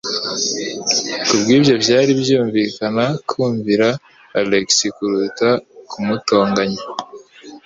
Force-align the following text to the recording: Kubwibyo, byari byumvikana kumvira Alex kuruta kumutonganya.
Kubwibyo, 1.27 1.73
byari 1.83 2.11
byumvikana 2.21 3.05
kumvira 3.29 3.87
Alex 4.39 4.67
kuruta 4.95 5.49
kumutonganya. 5.89 6.81